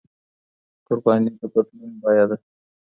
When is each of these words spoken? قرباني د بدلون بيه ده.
قرباني 0.87 1.29
د 1.39 1.41
بدلون 1.53 1.91
بيه 2.01 2.23
ده. 2.29 2.37